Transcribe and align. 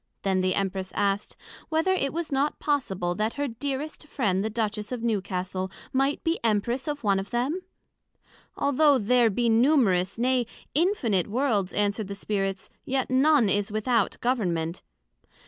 Then 0.23 0.41
the 0.41 0.55
Empress 0.55 0.91
asked, 0.95 1.37
Whether 1.69 1.93
it 1.93 2.11
was 2.11 2.31
not 2.31 2.57
possible 2.57 3.13
that 3.13 3.33
her 3.35 3.47
dearest 3.47 4.07
friend 4.07 4.43
the 4.43 4.49
Duchess 4.49 4.91
of 4.91 5.03
Newcastle, 5.03 5.69
might 5.93 6.23
be 6.23 6.39
Empress 6.43 6.87
of 6.87 7.03
one 7.03 7.19
of 7.19 7.29
them? 7.29 7.61
Although 8.57 8.97
there 8.97 9.29
be 9.29 9.47
numerous, 9.47 10.17
nay, 10.17 10.47
infinite 10.73 11.27
Worlds, 11.27 11.71
answered 11.75 12.07
the 12.07 12.15
Spirits, 12.15 12.71
yet 12.83 13.11
none 13.11 13.47
is 13.47 13.71
without 13.71 14.17
Government. 14.21 14.81